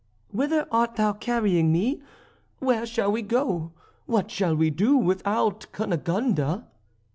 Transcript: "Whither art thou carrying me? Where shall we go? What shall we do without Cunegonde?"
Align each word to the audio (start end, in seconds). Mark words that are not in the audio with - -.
"Whither 0.31 0.65
art 0.71 0.95
thou 0.95 1.13
carrying 1.13 1.71
me? 1.71 2.01
Where 2.57 2.87
shall 2.87 3.11
we 3.11 3.21
go? 3.21 3.73
What 4.07 4.31
shall 4.31 4.55
we 4.55 4.71
do 4.71 4.97
without 4.97 5.67
Cunegonde?" 5.73 6.63